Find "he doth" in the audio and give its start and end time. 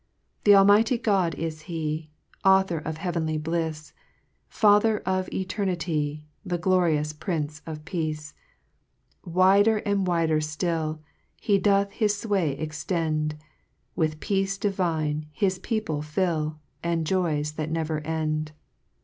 11.39-11.91